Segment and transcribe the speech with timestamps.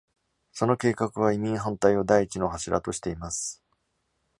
[0.51, 3.61] その計画は、移民反対を第一の柱としています。